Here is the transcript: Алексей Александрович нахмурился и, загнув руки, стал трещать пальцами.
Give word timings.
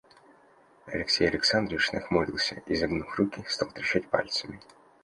Алексей 0.87 1.27
Александрович 1.27 1.91
нахмурился 1.91 2.55
и, 2.65 2.73
загнув 2.73 3.15
руки, 3.19 3.45
стал 3.47 3.69
трещать 3.69 4.09
пальцами. 4.09 4.59